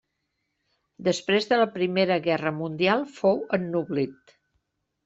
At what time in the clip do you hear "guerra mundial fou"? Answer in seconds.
2.29-3.45